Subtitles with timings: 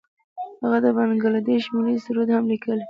[0.61, 2.79] هغه د بنګله دیش ملي سرود هم لیکلی.